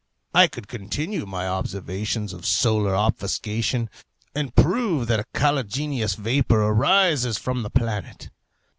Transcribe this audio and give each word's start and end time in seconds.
I 0.33 0.47
could 0.47 0.67
continue 0.67 1.27
my 1.27 1.47
observations 1.47 2.33
of 2.33 2.43
solar 2.43 2.95
obfuscation, 2.95 3.87
and 4.33 4.55
prove 4.55 5.05
that 5.05 5.19
a 5.19 5.25
caligenous 5.35 6.15
vapour 6.15 6.57
arises 6.61 7.37
from 7.37 7.61
the 7.61 7.69
planet. 7.69 8.31